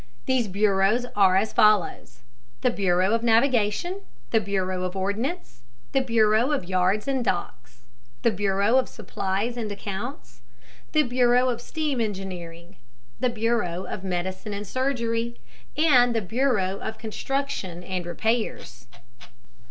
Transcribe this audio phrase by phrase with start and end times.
[0.25, 2.21] These bureaus are as follows:
[2.61, 7.81] the bureau of navigation, the bureau of ordnance, the bureau of yards and docks,
[8.23, 10.41] the bureau of supplies and accounts,
[10.91, 12.77] the bureau of steam engineering,
[13.19, 15.39] the bureau of medicine and surgery,
[15.77, 18.87] and the bureau of construction and repairs.